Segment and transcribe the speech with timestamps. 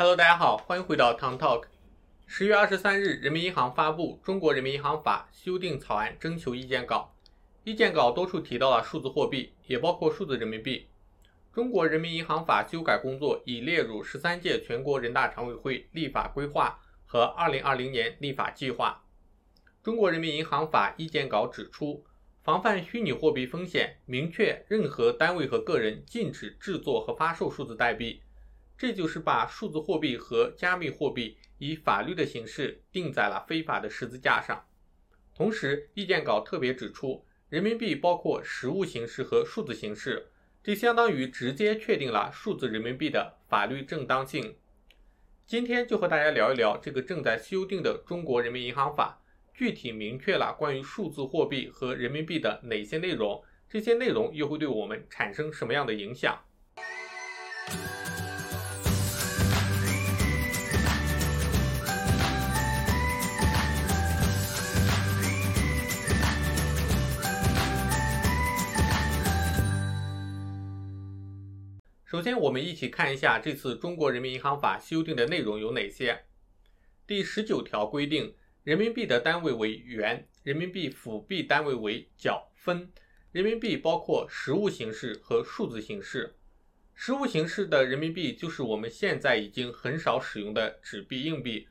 [0.00, 1.64] Hello，大家好，欢迎回到 Town Talk。
[2.26, 7.14] 十月二十三日，人民银行发布《中国人民银行法》修订草案征求意见稿。
[7.64, 10.88] 意见稿多处提到了数字货币，也包括数字人民币。
[11.52, 19.04] 中国人民银行法修改工作已列入十三届全国人大常委会立法规划和二零二零年立法计划。
[19.82, 22.02] 中国人民银行法意见稿指出，
[22.42, 28.22] 防范虚拟货币风险，明确任何单位和个人禁止制作和发售数字代币。
[28.80, 34.64] 这就是把数字货币和加密货币以法律的形式钉在了非法的十字架上。
[35.34, 40.30] 同时，意见稿特别指出，人民币包括实物形式和数字形式，
[40.62, 44.56] 这相当于直接确定了数字人民币的法律正当性。
[45.46, 49.20] 今天就和大家聊一聊这个正在修订的中国人民银行法，
[49.52, 56.42] 具体明确了关于数字货币和人民币的哪些内容，这些内容又会对我们产生什么样的影响？
[72.20, 76.24] 首先，我们一起看一下这次中国人民银行法修订的内容有哪些。
[77.06, 82.92] 第十九条规定，人民币的单位为元，人民币辅币单位为角分。
[83.32, 86.36] 人民币包括实物形式和数字形式。
[86.92, 91.68] 实物形式的人民币就是我们现在已经很少使用的纸币、硬币。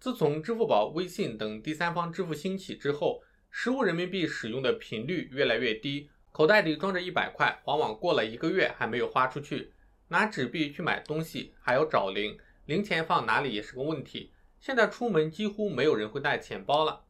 [0.00, 6.10] 自从支付宝、微信等第三方支付兴起之后，实物人民币使用的频率越来越低。
[6.32, 9.70] 口袋里装着一百块，往往过了一个月还没有花出去。
[10.08, 14.32] 拿纸币去买东西还要找零，零钱放哪里也是个问题。
[14.60, 17.04] 现在出门几乎没有人会带钱包了。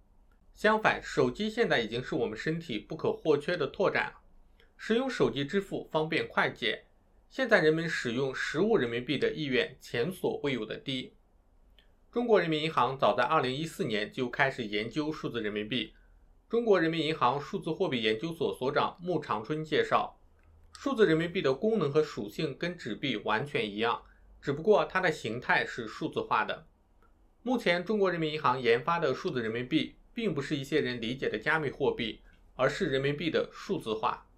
[0.54, 4.20] 相反，手机现在已经是我们身体不可或缺的拓展了。
[4.78, 6.84] 使用手机支付方便快捷。
[7.28, 11.12] 现在人们使用实物人民币的意愿前所未有的低。
[12.10, 15.92] 中国人民银行早在2014年就开始研究数字人民币。
[16.48, 20.18] 中国人民银行数字货币研究所所长穆长春介绍，
[20.78, 24.02] 数字人民币的功能和属性跟纸币完全一样，
[24.40, 26.66] 只不过它的形态是数字化的。
[27.42, 32.20] 目前，中国人民银行研发的数字人民币，并不是一些人理解的加密货币，
[32.54, 34.28] 而是人民币的数字化。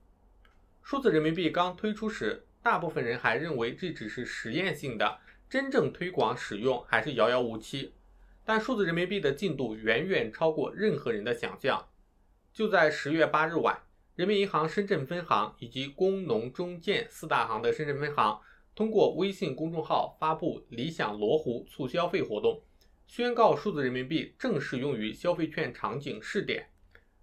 [0.82, 5.18] 数字人民币刚推出时，大部分人还认为这只是实验性的，
[5.50, 7.92] 真正推广使用还是遥遥无期。
[8.44, 11.88] 但数字人民币的进度远远超过任何人的想象。
[12.54, 13.82] 就在十月八日晚，
[14.18, 18.40] 人民银行深圳分行以及工农中建四大行的深圳分行
[18.74, 22.60] 通过微信公众号发布“理想罗湖促消费”活动，
[23.06, 26.66] 宣告数字人民币正式用于消费券场景试点。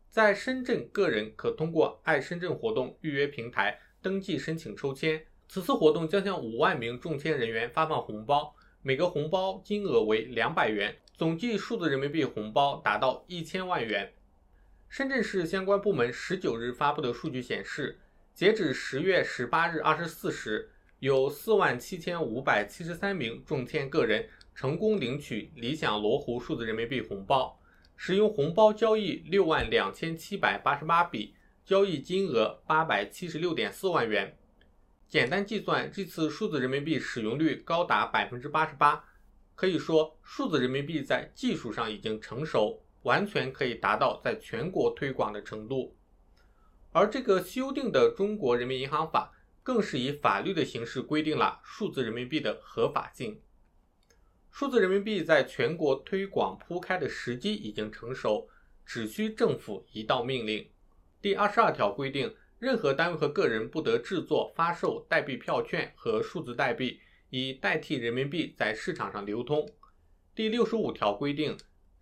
[0.09, 5.21] 在深圳，个人可通过爱深圳活动预约平台登记申请抽签。
[5.49, 14.13] 此次活动将向五万名中签人员发放红包，每个红包金额为两百元，总计数字人民币红包达到一千万元。
[14.97, 17.99] 深圳市相关部门十九日发布的数据显示，
[18.33, 27.59] 截止十月十八日二十四时，有四万七千五百七十三名中签个人成功领取理想罗湖数字人民币红包，
[27.97, 31.35] 使用红包交易六万两千七百八十八笔，
[31.65, 34.37] 交易金额八百七十六点四万元。
[35.09, 39.03] 简单计算，这次数字人民币使用率高达百分之八十八，
[39.55, 42.84] 可以说数字人民币在技术上已经成熟。
[43.05, 45.95] 完全可以达到在全国推广的程度，
[46.91, 53.39] 而这个修订的中国人民银行法更是以法律的形式规定了数字人民币的合法性。
[54.49, 58.49] 数字人民币在全国推广铺开的时机已经成熟，
[58.83, 60.67] 只需政府一道命令。
[61.21, 66.99] 第二十二条规定，任何单位和个人不得制作、发售代币票券和数字代币，
[67.29, 69.69] 以代替人民币在市场上流通。
[70.33, 71.55] 第六十五条规定。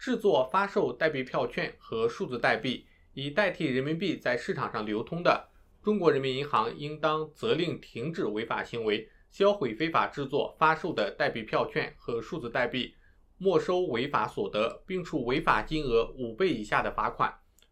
[0.03, 5.47] 制作、发售代币票券和数字代币，以代替人民币在市场上流通的，
[5.81, 12.94] 中国人民银行应当责令停止违法行为，销毁非法制作、发售的代币票券和数字代币，
[13.38, 17.31] 没收违法所得，并处违法金额五倍以下的罚款；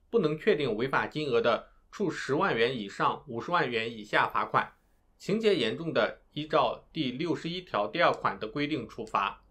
[0.09, 4.65] 不能确定违法金额的，处十万元以上五十万元以下罚款；
[5.17, 9.43] 情节严重的，依照第六十一条第二款的规定处罚。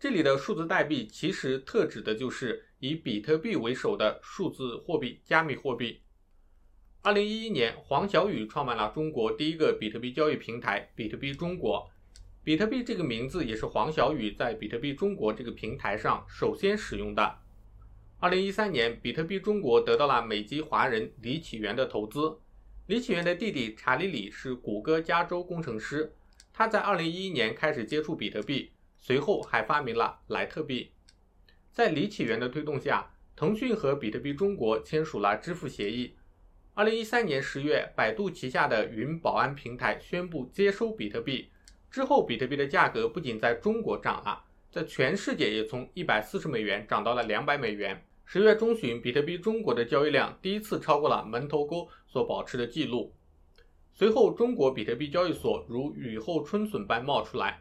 [0.00, 6.00] 这里的数字代币其实特指的就是以比特币为首的数字货币、加密货币。
[7.02, 11.86] 二零一一年，黄小雨创办了中国第一个比特币交易平台比特币中国。
[12.42, 17.36] 比特币这个名字也是黄小雨在比特币中国这个平台上首先使用的。
[18.20, 22.38] 二零一三年，比特币中国得到了美籍华人李启源的投资。
[22.86, 26.14] 李启源的弟弟查理李是谷歌加州工程师，
[26.54, 28.70] 他在二零一一年开始接触比特币。
[29.00, 30.92] 随后还发明了莱特币。
[31.72, 36.14] 在李启源的推动下，腾讯和比特币中国签署了支付协议。
[36.74, 41.50] 二零一三年十月，百度旗下的云保安平台宣布接收比特币。
[41.90, 48.06] 之后，比特币的价格不仅在中国涨了，在全世界也从一百四十美元涨到了两百美元。
[48.24, 53.12] 十月中旬，比特币中国的交易量第一次超过了门头沟所保持的记录。
[53.92, 57.60] 随后，中国比特币交易所如雨后春笋般冒出来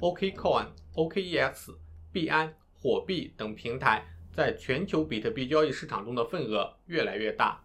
[0.00, 1.76] ，OKCoin、OKEX、
[2.12, 7.64] 币安、火币等平台在全球比特币交易市场中的份额越来越大。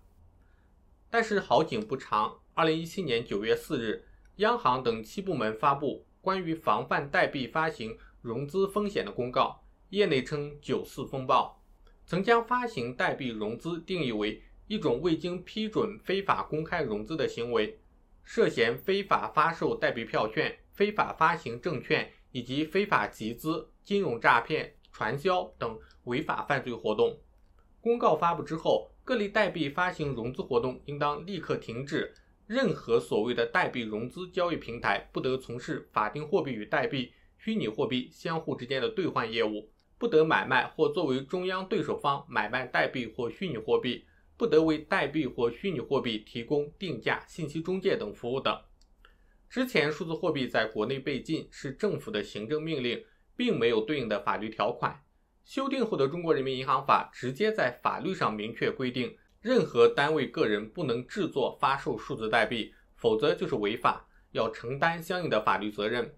[1.09, 4.05] 但是好景不长，二零一七年九月四日。
[4.37, 11.61] 央行等七部门发布关于防范代币发行融资风险的公告，业内称“九四风暴”，
[12.03, 17.77] 曾将发行代币融资定义为一种未经批准非法公开融资的行为，
[18.23, 27.17] 涉嫌非法发售代币票券、非法发行证券以及非法集资、金融诈骗、传销等违法犯罪活动。
[27.79, 32.13] 公告发布之后，各类代币发行融资活动应当立刻停止。
[32.45, 44.05] 任何所谓的代币融资交易平台不得从事法定货币与代币、虚拟货币相互之间的兑换业务，不得买卖或作为中央对手方买卖代币或虚拟货币，
[44.35, 48.57] 不得为代币或虚拟货币提供定价、信息中介等服务等。
[49.53, 53.05] 之前数字货币在国内被禁是政府的行政命令，
[53.35, 54.99] 并没有对应的法律条款。
[55.43, 59.15] 修订后的《中国人民银行法》直接在法律上明确规定。
[59.41, 66.15] 任何单位、个人不能制作、发售数字代币，否则就是违法，要承担相应的法律责任。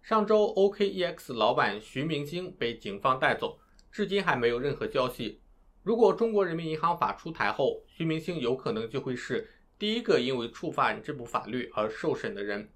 [0.00, 3.58] 上周，OKEX 老板徐明星被警方带走，
[3.90, 5.42] 至今还没有任何消息。
[5.82, 9.46] 如果中国人民银行法出台后，徐明星有可能就会是
[9.82, 12.68] 第一个因为触犯这部法律而受审的人。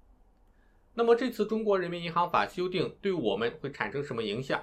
[0.93, 4.61] 那么，这次中国人民银行法修订对我们会产生什么影响？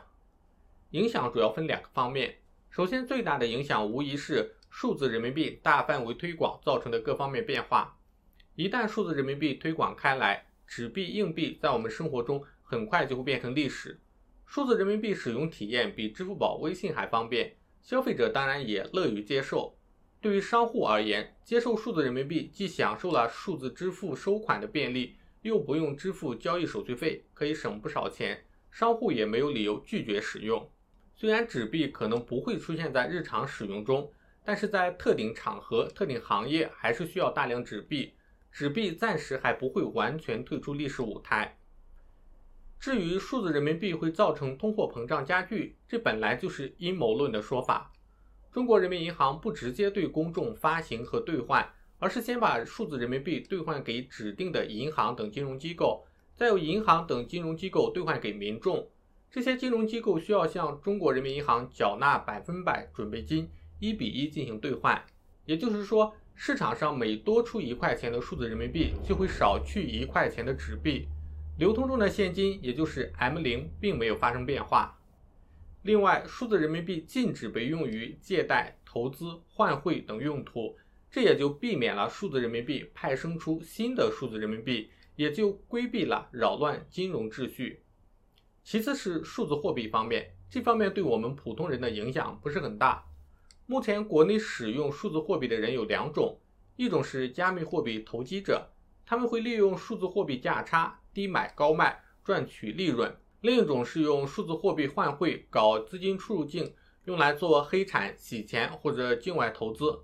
[0.90, 2.36] 影响主要分两个方面。
[2.68, 4.56] 首先，最大的影响无疑是。
[4.68, 7.96] 数字人民币大范围推广造成的各方面变化，
[8.56, 13.98] 一旦数字人民币推广开来，纸币、硬币在我们生活中很快就会变成历史。
[14.44, 19.74] 数字人民币使用体验比支付宝、微信还方便，消费者当然也乐于接受。
[20.24, 30.66] 对于商户而言，接受数字人民币既享受了数字支付收款的便利，又不用支付交易手续费，可以省不少钱，商户也没有理由拒绝使用。
[31.14, 34.10] 虽然纸币可能不会出现在日常使用中。
[34.46, 38.14] 但是在特定场合、特定行业，还是需要大量纸币。
[38.50, 41.58] 纸币暂时还不会完全退出历史舞台。
[42.78, 47.90] 至于数字人民币会造成通货膨胀加剧，这本来就是阴谋论的说法。
[48.54, 51.68] 中国人民银行不直接对公众发行和兑换，
[51.98, 56.06] 而是先把数字人民币兑换给指定的银行等金融机构，
[56.36, 58.88] 再由银行等金融机构兑换给民众。
[59.28, 63.50] 这些金融机构需要向中国人民银行缴纳百分百准备金。
[63.80, 65.04] 一比一进行兑换，
[65.46, 71.08] 也就是说，市场上每多出一块钱的数字人民币，就会少去一块钱的纸币。
[71.58, 74.96] 流通中的现金，也就是 M 零，并没有发生变化。
[75.84, 80.74] 另外，数字人民币禁止被用于借贷、投资、换汇等用途，
[81.10, 87.82] 这也就避免了数字人民币派生出新的数字人民币，也就规避了扰乱金融秩序。
[88.62, 93.04] 其次是数字货币方面，这方面对我们普通人的影响不是很大。
[93.66, 96.40] 目前国内使用数字货币的人有两种，
[96.76, 98.70] 一种是加密货币投机者，
[99.04, 103.10] 他们会利用数字货币价差低买高卖赚取利润；
[103.44, 106.74] 另一种是用数字货币换汇搞资金出入境，
[107.04, 110.02] 用来做黑产洗钱或者境外投资。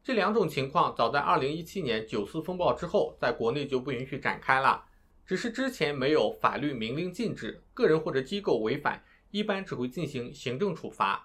[0.00, 4.84] 这两种情况早在2017年九四风暴之后，在国内就不允许展开了，
[5.26, 11.24] 只是之前没有法律明令禁止，个人或者机构违反，一般只会进行行政处罚。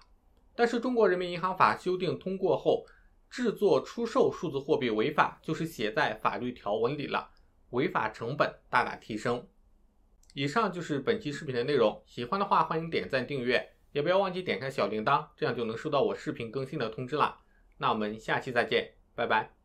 [0.56, 2.84] 但是中国人民银行法修订通过后，
[3.30, 7.30] 制作、出售数字货币违法就是写在法律条文里了，
[7.70, 9.46] 违法成本大大提升。
[10.34, 17.40] 以上就是本期视频的内容，喜欢的话欢迎点赞订阅，也不要忘记点开小铃铛，这样就能收到我视频更新的通知啦。
[17.78, 19.63] 那我们下期再见，拜拜。